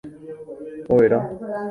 [0.93, 1.19] Overa